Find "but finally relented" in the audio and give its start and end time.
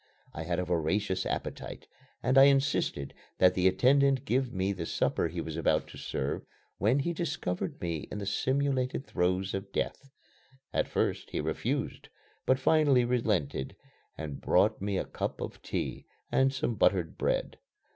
12.47-13.75